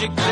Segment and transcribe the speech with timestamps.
[0.00, 0.29] you.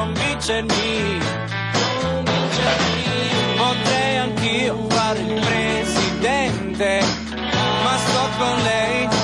[0.00, 1.20] convincermi.
[2.00, 3.04] convincermi.
[3.56, 7.00] Potrei anch'io fare il presidente,
[7.84, 9.19] ma sto con lei.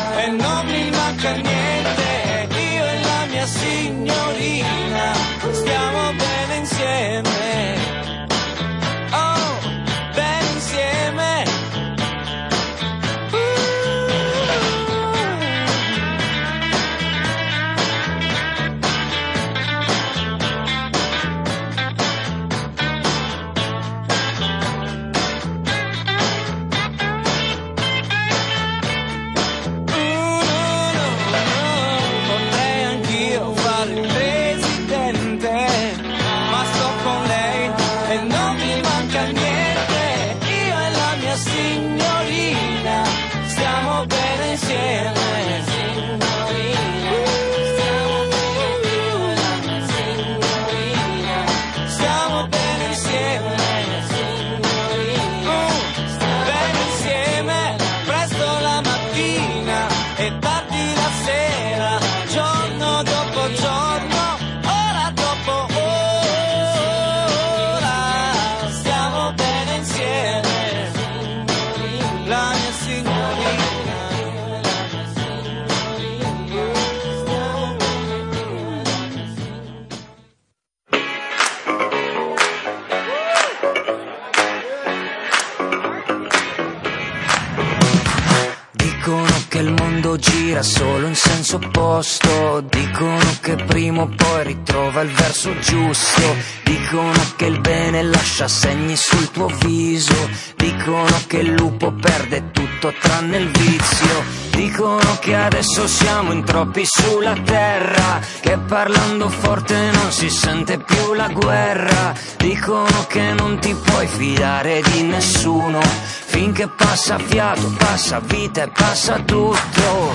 [103.56, 104.44] servizio.
[104.50, 111.12] Dicono che adesso siamo in troppi sulla terra, che parlando forte non si sente più
[111.14, 112.14] la guerra.
[112.39, 119.18] Dicono che non ti puoi fidare di nessuno, finché passa fiato, passa vita e passa
[119.24, 120.14] tutto.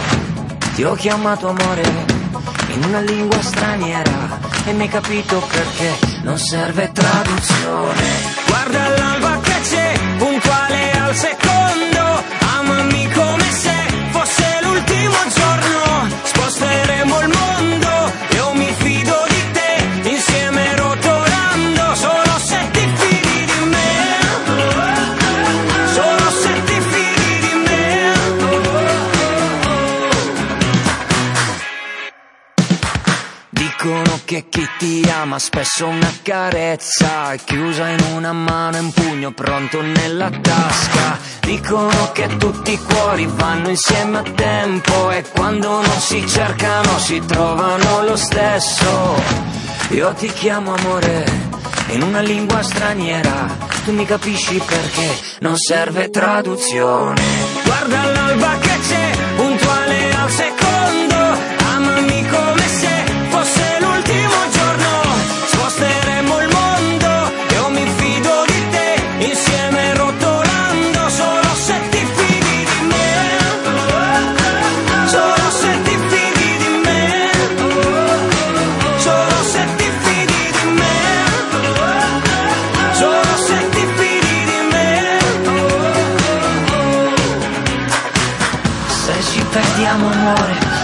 [0.75, 1.83] Ti ho chiamato amore
[2.73, 8.39] in una lingua straniera e mi hai capito perché non serve traduzione.
[8.47, 13.20] Guarda l'alba che c'è, puntuale al secondo, amami con
[15.23, 15.50] What's up?
[34.49, 40.29] chi ti ama spesso una carezza Chiusa in una mano e un pugno pronto nella
[40.29, 41.17] tasca.
[41.41, 47.21] Dicono che tutti i cuori vanno insieme a tempo E quando non si cercano si
[47.25, 49.21] trovano lo stesso.
[49.89, 51.49] Io ti chiamo amore
[51.89, 53.47] in una lingua straniera
[53.83, 55.09] Tu mi capisci perché
[55.39, 57.21] non serve traduzione.
[57.63, 59.10] Guarda l'alba che c'è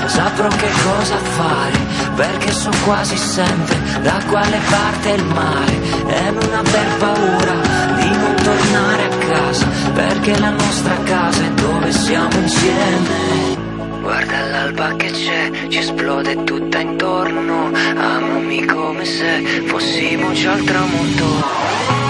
[0.07, 1.77] saprò che cosa fare,
[2.15, 5.75] perché so quasi sempre da quale parte il mare.
[6.07, 7.53] E non aver paura
[7.99, 13.65] di non tornare a casa, perché la nostra casa è dove siamo insieme.
[14.01, 22.06] Guarda l'alba che c'è, ci esplode tutta intorno, amami come se fossimo già al tramonto.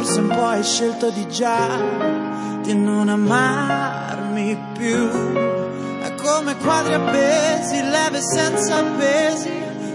[0.00, 1.68] Forse un po' hai scelto di già
[2.62, 5.08] di non amarmi più.
[6.00, 9.50] È come quadri appesi, leve senza pesi,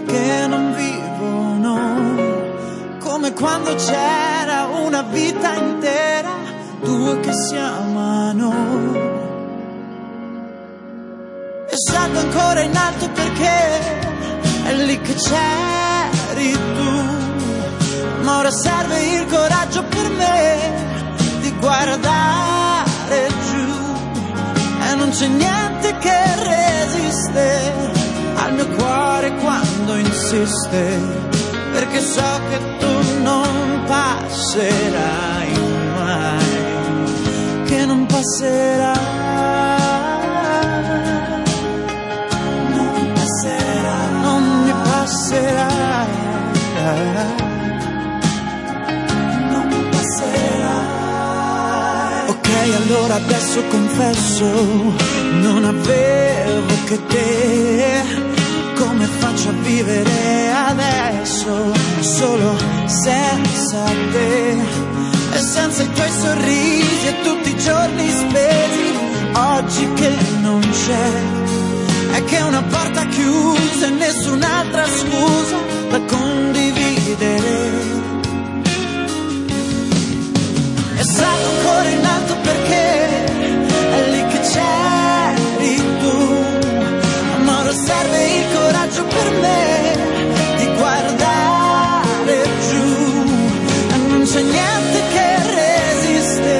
[0.06, 1.78] che non vivono.
[3.00, 6.30] Come quando c'era una vita intera,
[6.82, 8.52] due che si amano.
[11.68, 17.25] E salgo ancora in alto perché è lì che c'eri tu
[18.26, 20.84] ma ora serve il coraggio per me
[21.42, 23.68] di guardare giù.
[24.90, 26.18] E non c'è niente che
[26.50, 27.94] resiste
[28.34, 30.98] al mio cuore quando insiste
[31.72, 35.52] perché so che tu non passerai
[35.94, 38.98] mai che non passerai
[42.74, 46.14] non passerai non mi passerai
[52.72, 54.44] allora adesso confesso,
[55.40, 58.34] non avevo che te.
[58.74, 64.56] Come faccio a vivere adesso, solo senza te?
[65.32, 68.92] E senza i tuoi sorrisi e tutti i giorni spesi,
[69.34, 70.10] oggi che
[70.40, 71.10] non c'è.
[72.12, 75.56] È che una porta chiusa e nessun'altra scusa
[75.90, 78.15] da condividere
[81.18, 82.84] salgo ancora in alto perché
[83.98, 86.18] è lì che c'eri tu.
[87.44, 89.64] Ma ora serve il coraggio per me
[90.58, 92.36] di guardare
[92.68, 92.88] giù.
[93.94, 95.28] E non c'è niente che
[95.60, 96.54] resiste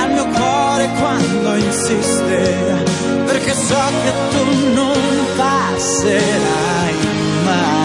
[0.00, 2.38] al mio cuore quando insiste.
[3.26, 4.44] Perché so che tu
[4.74, 5.00] non
[5.36, 6.94] passerai
[7.44, 7.75] mai.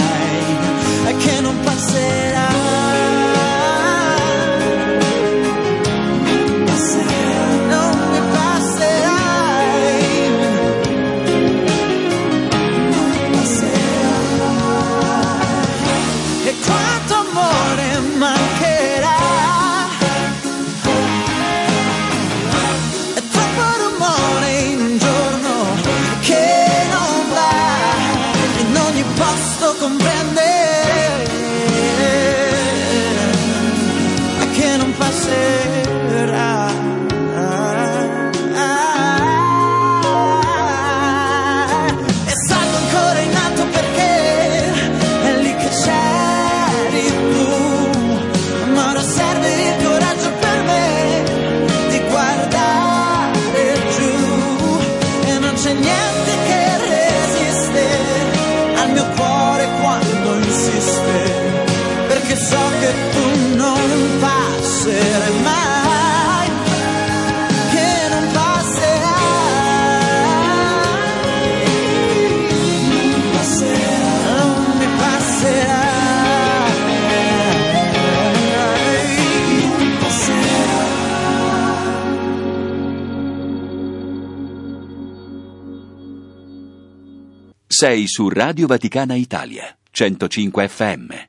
[87.81, 91.25] Sei su Radio Vaticana Italia, 105 FM.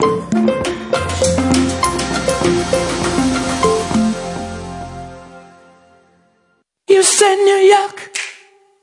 [6.89, 8.11] You send York,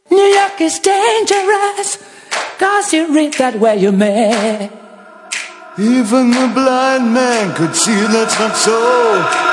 [0.09, 1.99] New York is dangerous,
[2.57, 4.71] cause you read that where you may.
[5.77, 9.48] Even the blind man could see that's not so.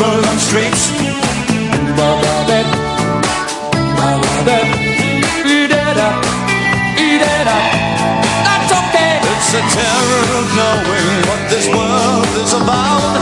[0.00, 0.88] people on streets.
[8.46, 9.20] That's okay.
[9.20, 13.20] It's a terror of knowing what this world is about.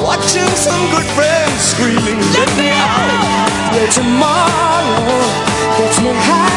[0.00, 3.10] Watching some good friends screaming, let, me out.
[3.20, 3.72] out.
[3.74, 5.20] Where tomorrow
[5.76, 6.53] gets me high.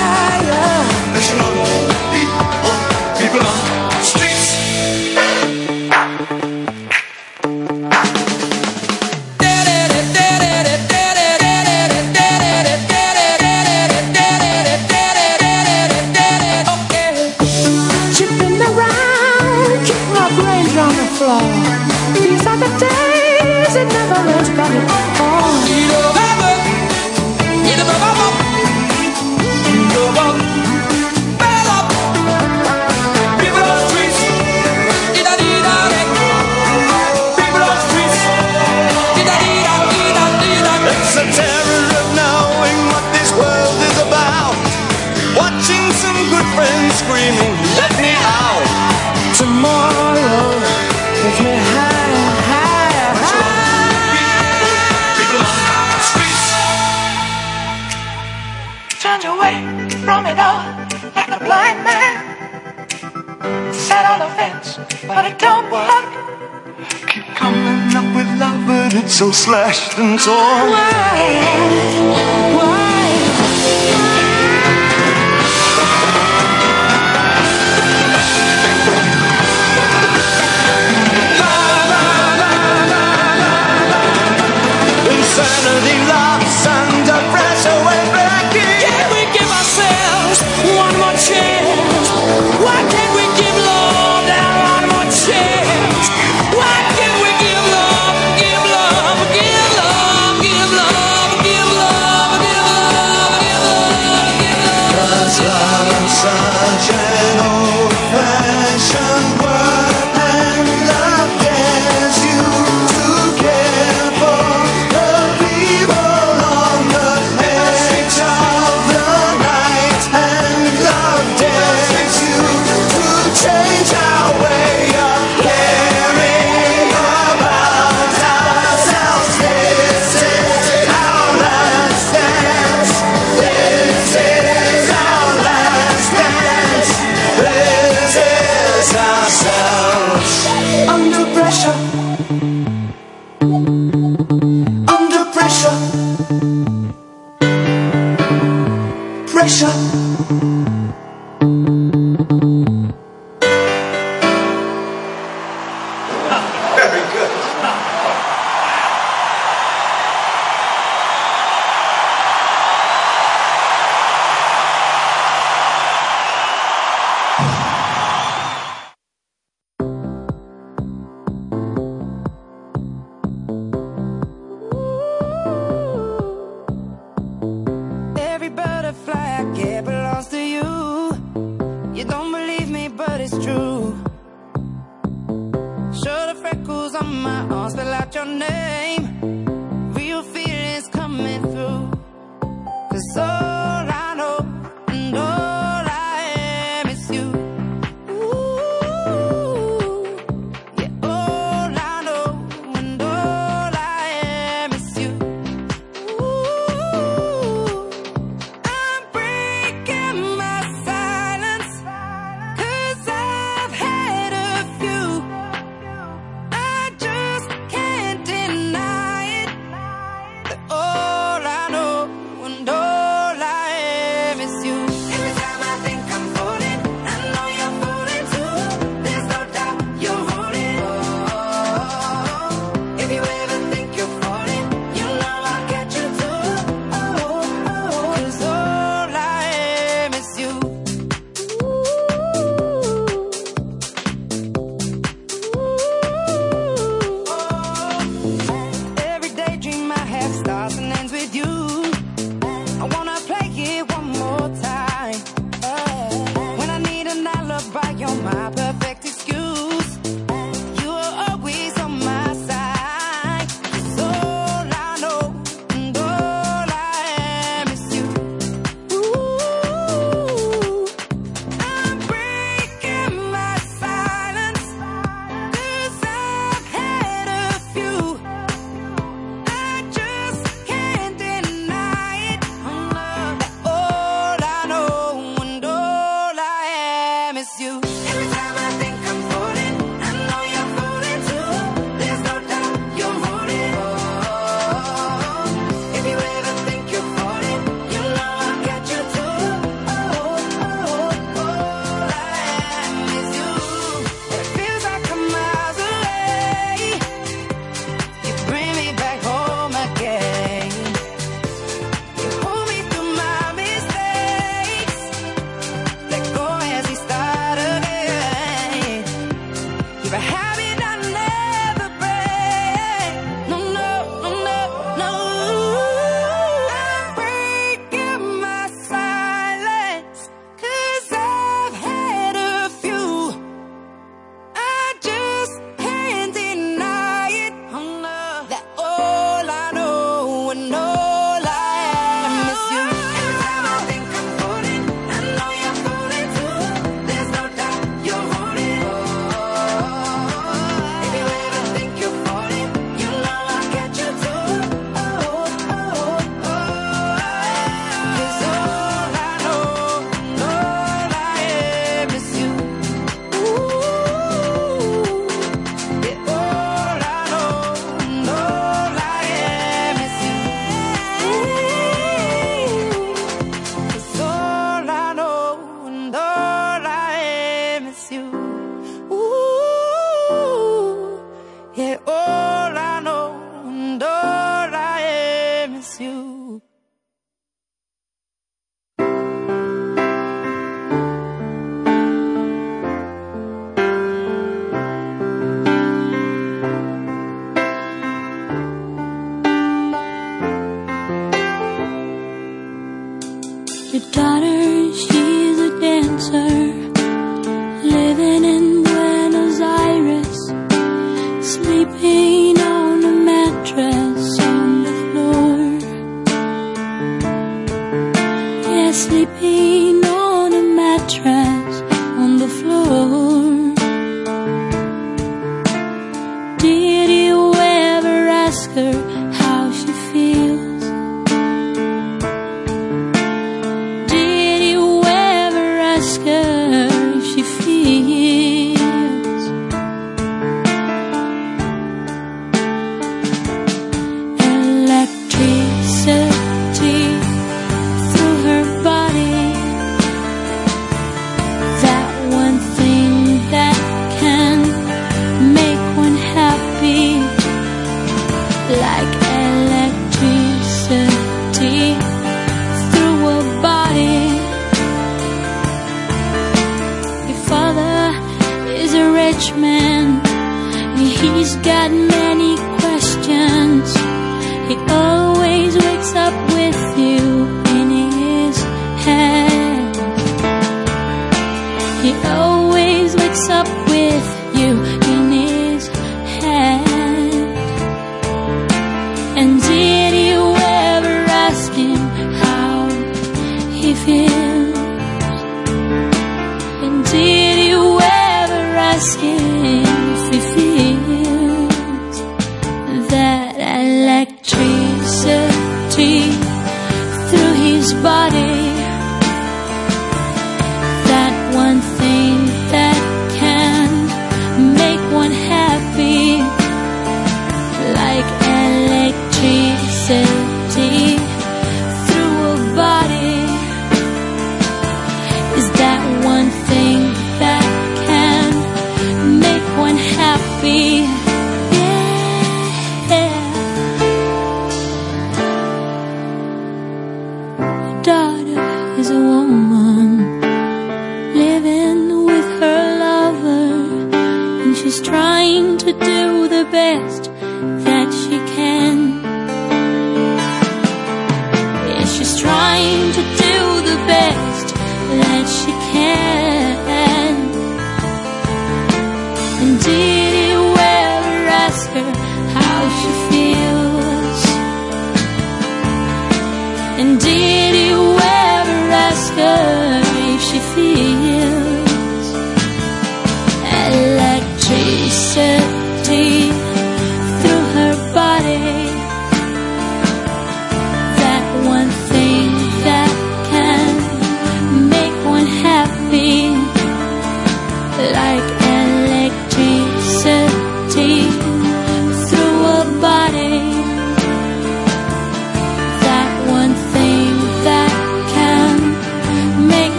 [69.17, 70.69] So slashed and torn.
[70.69, 72.56] Why?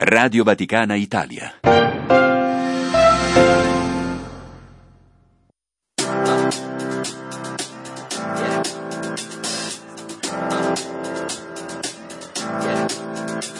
[0.00, 1.52] Radio Vaticana Italia.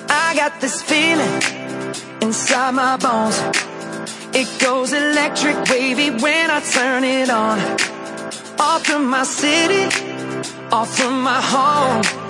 [0.08, 1.42] I got this feeling
[2.22, 3.38] inside my bones.
[4.34, 7.58] It goes electric wavy when I turn it on.
[8.58, 9.84] Off from my city,
[10.72, 12.29] off from my home.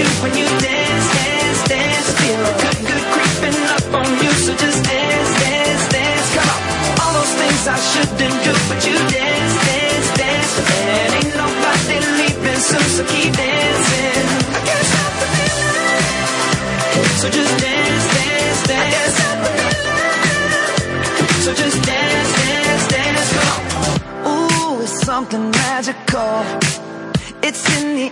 [0.00, 2.08] when you dance, dance, dance.
[2.16, 4.32] Feel good, good creeping up on you.
[4.40, 6.28] So just dance, dance, dance.
[6.32, 6.60] Come on.
[7.02, 10.52] All those things I shouldn't do, but you dance, dance, dance.
[11.12, 14.24] Ain't nobody leaving soon, so keep dancing.
[14.56, 16.08] I can't stop the feeling.
[17.20, 19.12] So just dance, dance, dance.
[19.12, 20.72] Stop the feeling.
[21.44, 23.28] So just dance, dance, dance.
[23.36, 24.40] Come on.
[24.40, 26.80] Ooh, it's something magical.
[27.42, 28.11] It's in the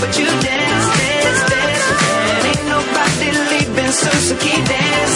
[0.00, 1.86] but you dance, dance, dance.
[2.30, 5.07] And ain't nobody leaving soon, so keep dancing.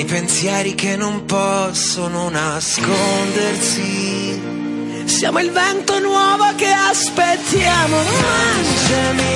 [0.00, 4.40] nei pensieri che non possono nascondersi.
[5.04, 9.34] Siamo il vento nuovo che aspettiamo, mangiami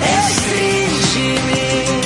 [0.00, 2.03] e stringimi.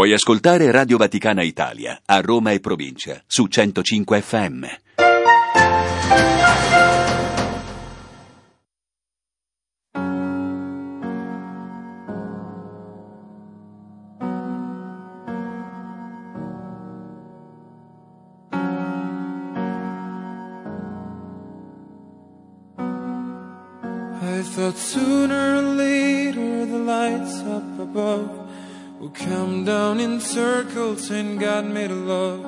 [0.00, 4.64] Puoi ascoltare Radio Vaticana Italia a Roma e provincia su 105 FM.
[24.22, 28.39] I thought sooner or later the lights up above
[29.00, 32.42] will come down in circles and God made love.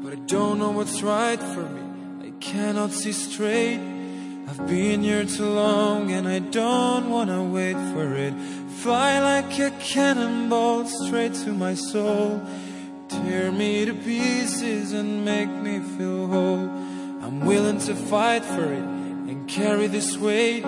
[0.00, 2.28] But I don't know what's right for me.
[2.28, 3.80] I cannot see straight.
[4.48, 8.32] I've been here too long and I don't wanna wait for it.
[8.82, 12.40] Fly like a cannonball straight to my soul.
[13.08, 16.70] Tear me to pieces and make me feel whole.
[17.24, 18.86] I'm willing to fight for it
[19.28, 20.62] and carry this weight.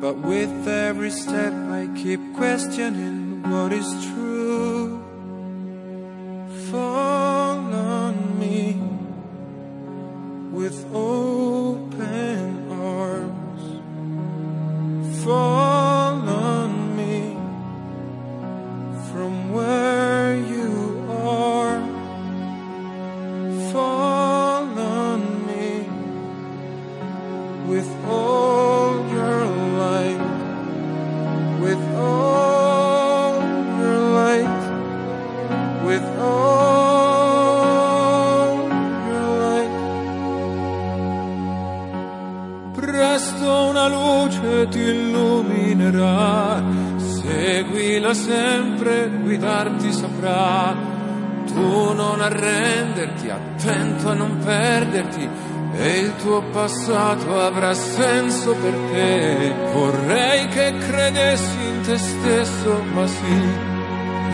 [0.00, 4.27] But with every step, I keep questioning what is true.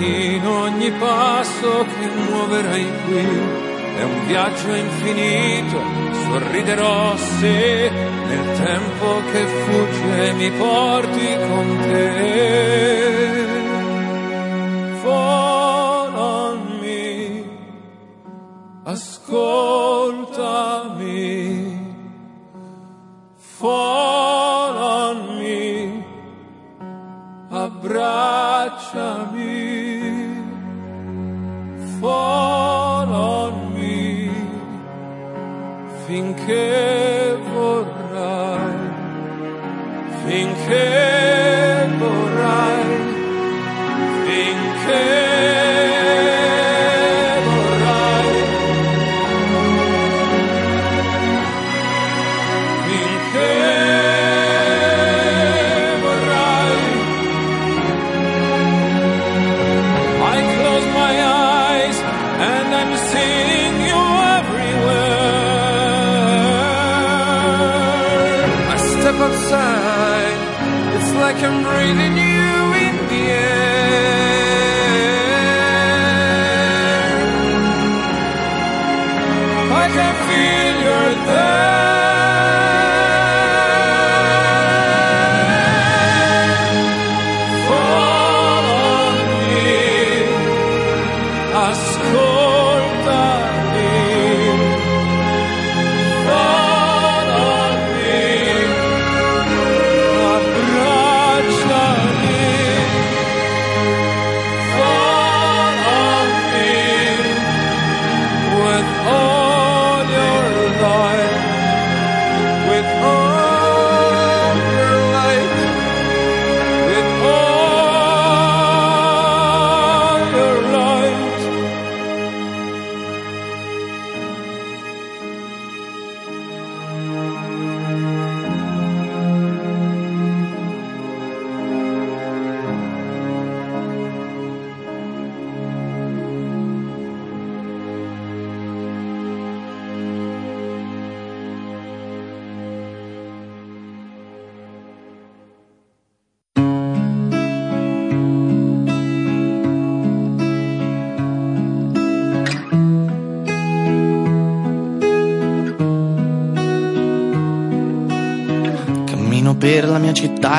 [0.00, 3.72] In ogni passo che muoverai qui.
[3.96, 5.80] È un viaggio infinito,
[6.24, 7.90] sorriderò se
[8.26, 12.42] nel tempo che fugge mi porti con te.
[16.80, 17.44] Me,
[18.84, 20.24] ascoltami.
[25.38, 26.04] Me,
[27.50, 29.33] abbracciami.
[32.04, 34.28] Fall on me,
[36.04, 38.74] finché vorrai,
[40.26, 41.13] finché
[81.26, 81.73] Hey!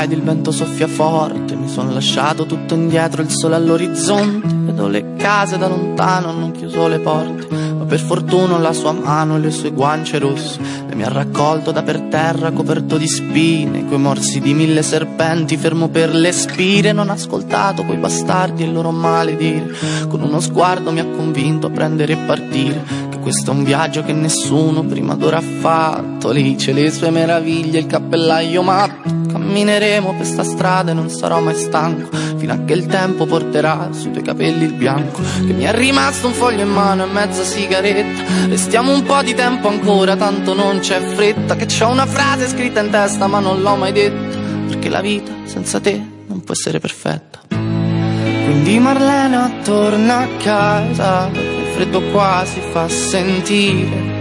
[0.04, 1.56] Ed il vento soffia forte.
[1.56, 4.48] Mi sono lasciato tutto indietro, il sole all'orizzonte.
[4.48, 7.48] Vedo le case da lontano, hanno chiuso le porte.
[7.50, 10.60] Ma per fortuna ho la sua mano e le sue guance rosse.
[10.89, 15.58] E mi ha raccolto da per terra coperto di spine, coi morsi di mille serpenti,
[15.58, 16.91] fermo per le spire.
[16.91, 19.74] Non ha ascoltato quei bastardi e il loro maledire.
[20.08, 23.14] Con uno sguardo mi ha convinto a prendere e partire.
[23.26, 26.30] Questo è un viaggio che nessuno prima d'ora ha fatto.
[26.30, 29.24] Lì c'è le sue meraviglie, il cappellaio matto.
[29.46, 33.89] Cammineremo per sta strada e non sarò mai stanco Fino a che il tempo porterà
[33.91, 37.43] sui tuoi capelli il bianco Che mi è rimasto un foglio in mano e mezza
[37.43, 38.24] sigaretta.
[38.48, 42.80] Restiamo un po' di tempo ancora, tanto non c'è fretta Che c'ho una frase scritta
[42.80, 44.36] in testa ma non l'ho mai detta
[44.68, 47.41] Perché la vita senza te non può essere perfetta.
[47.48, 54.14] Quindi Marlena torna a casa Il freddo qua si fa sentire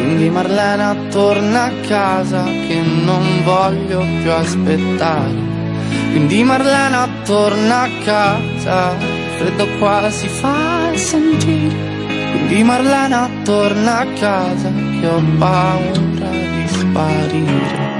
[0.00, 5.48] quindi Marlena torna a casa che non voglio più aspettare.
[6.10, 8.96] Quindi Marlena torna a casa,
[9.36, 11.76] freddo qua si fa sentire.
[12.30, 14.70] Quindi Marlena torna a casa
[15.00, 17.99] che ho paura di sparire.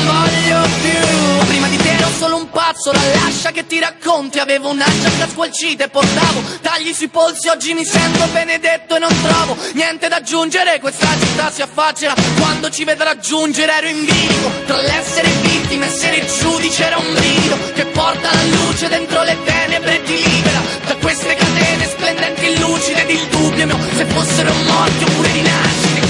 [2.71, 4.39] pazzo La lascia che ti racconti.
[4.39, 7.49] Avevo una giacca squalcita e portavo Tagli sui polsi.
[7.49, 10.79] Oggi mi sento benedetto e non trovo Niente da aggiungere.
[10.79, 13.71] Questa città si affaccia Quando ci vedrà giungere.
[13.73, 18.43] Ero in vivo Tra l'essere vittima e essere giudice Era un brido Che porta la
[18.43, 20.61] luce dentro le tenebre E ti libera.
[20.85, 26.09] Da queste catene Splendenti e lucide Ed il dubbio mio Se fossero morti oppure rinasciti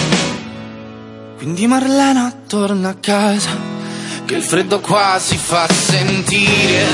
[1.42, 3.50] quindi Marlena torna a casa,
[4.32, 6.86] che il freddo qua si fa sentire.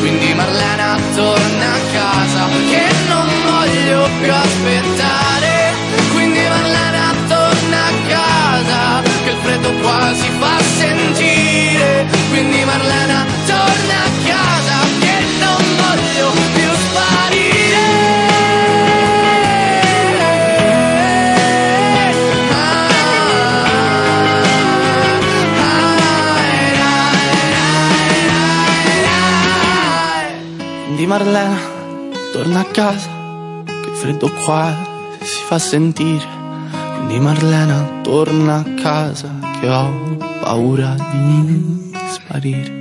[0.00, 5.74] Quindi Marlena torna a casa, che non voglio più aspettare.
[6.12, 12.06] Quindi Marlena torna a casa, che il freddo qua si fa sentire.
[12.30, 16.49] Quindi Marlena torna a casa, che non voglio più
[31.10, 31.58] Marlena
[32.32, 33.10] torna a casa,
[33.64, 34.72] che freddo qua
[35.20, 36.24] si fa sentire.
[36.94, 42.78] Quindi Marlena torna a casa, che ho paura di sparire.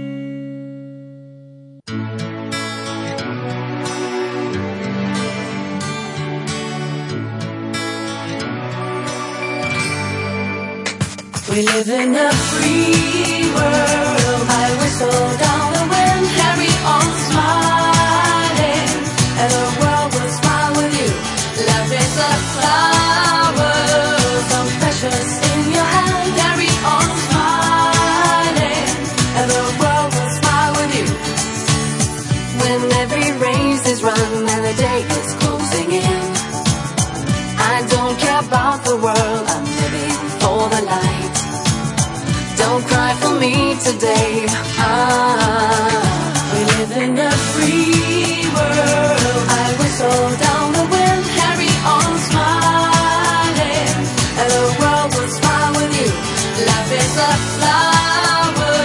[11.47, 14.08] We live in a free world.
[43.53, 44.45] Today.
[44.77, 45.89] Ah,
[46.53, 49.43] we live in a free world.
[49.49, 53.95] I whistle down the wind, carry on smiling,
[54.39, 56.09] and the world will smile with you.
[56.69, 58.75] Life is a flower,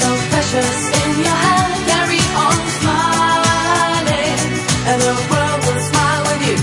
[0.00, 1.72] so precious in your hand.
[1.92, 4.38] Carry on smiling,
[4.88, 6.58] and the world will smile with you.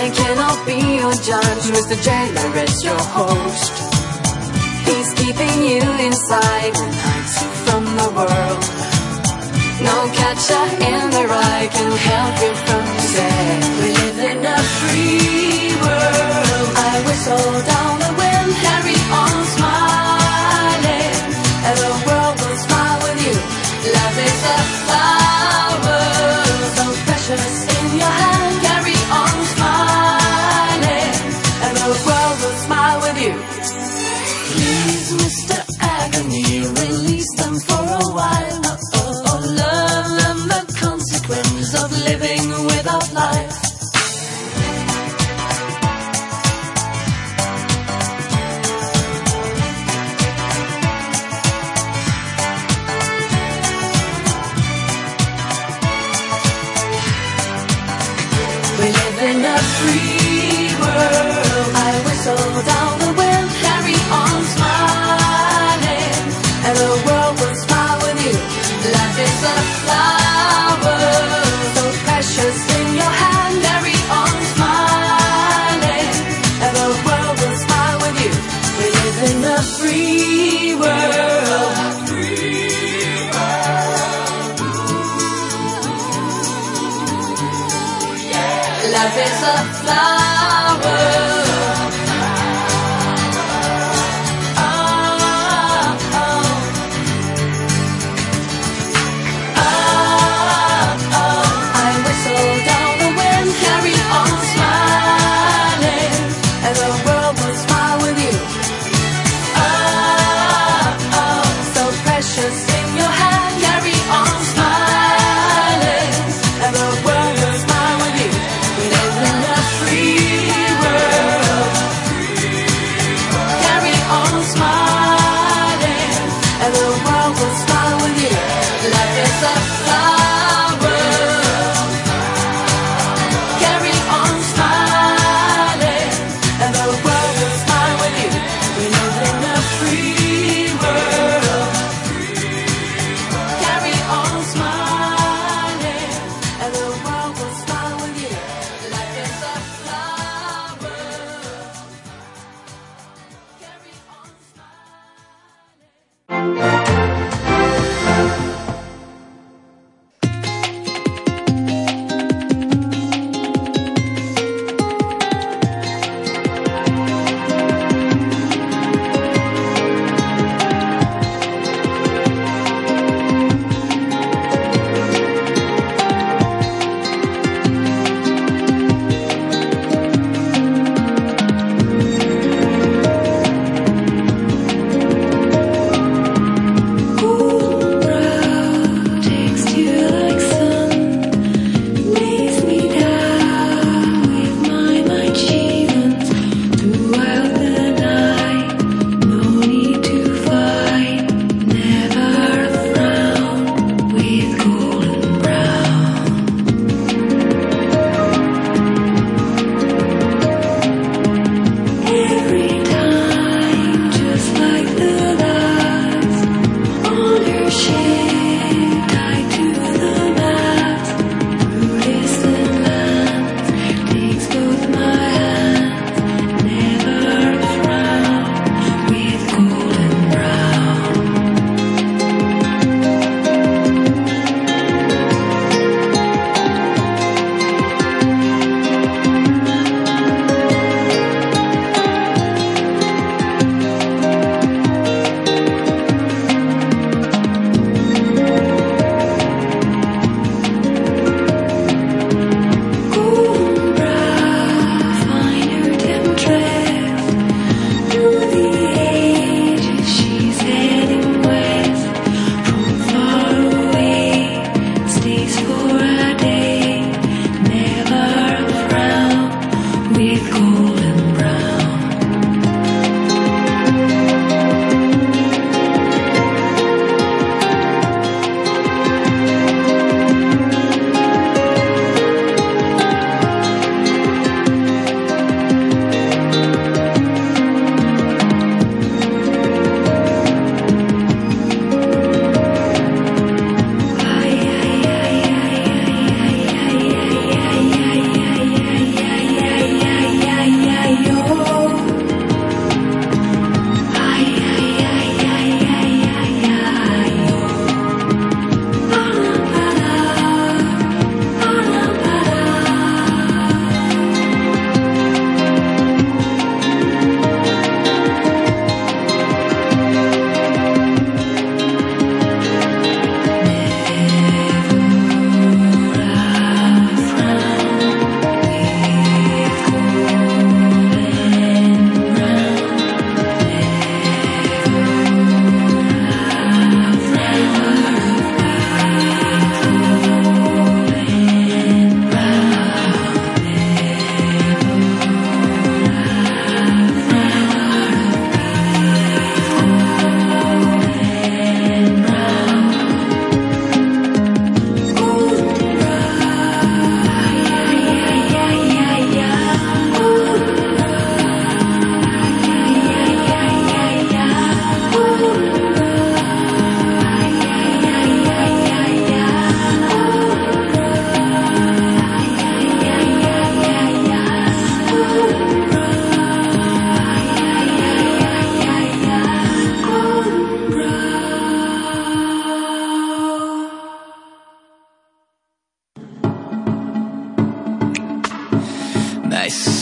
[0.00, 1.96] I cannot be your judge, Mr.
[2.00, 3.85] Jailer is your host.
[5.66, 8.62] You inside and hides you from the world.
[9.82, 13.38] No catcher in the rye can help you from say
[13.80, 16.68] we live in a free world.
[16.88, 18.05] I whistle down
[37.64, 38.65] for a while.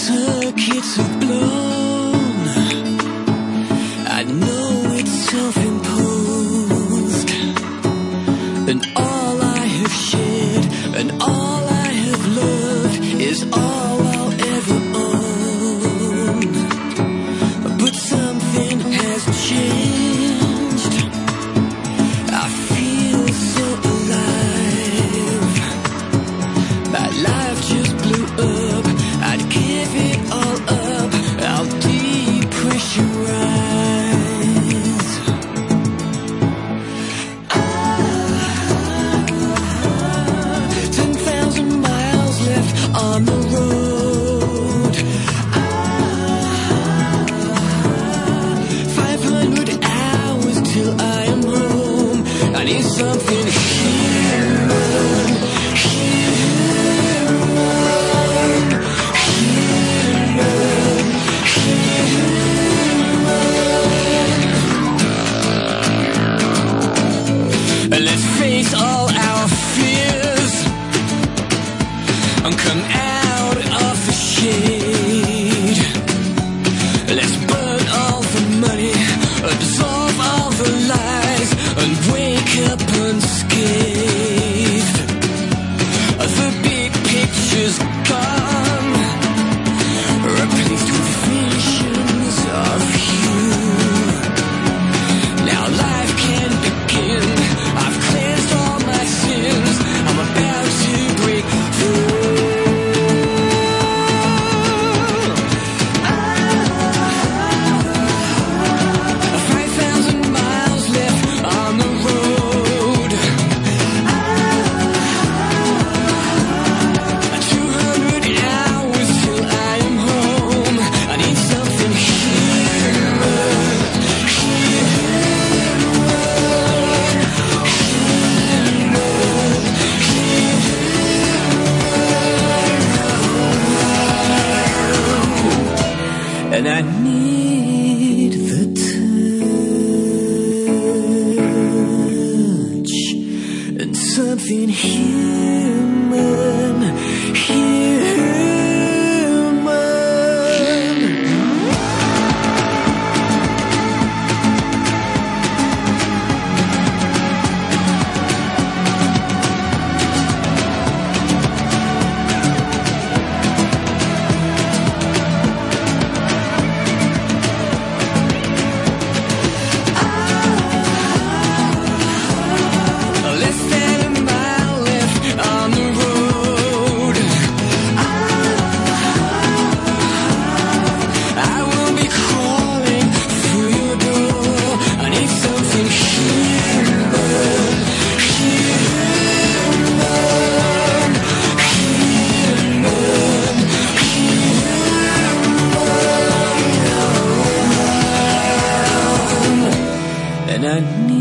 [0.07, 1.64] took you to blow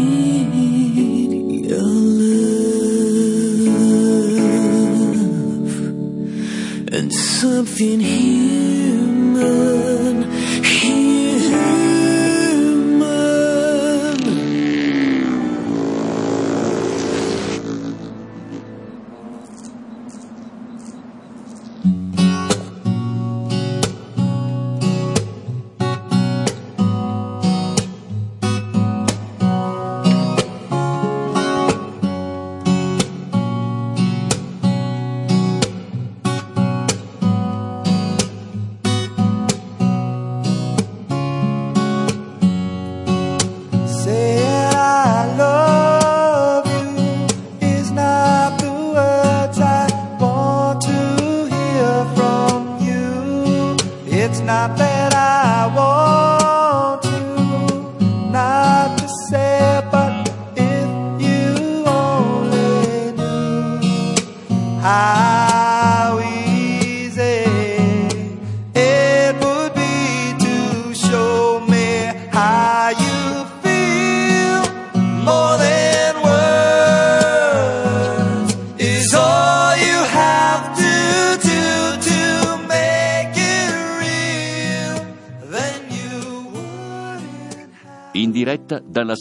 [0.03, 2.53] need your love
[6.93, 8.52] and something here.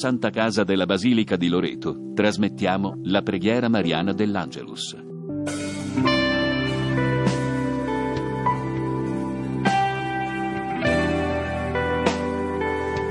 [0.03, 5.11] Santa Casa della Basilica di Loreto trasmettiamo la preghiera mariana dell'Angelus.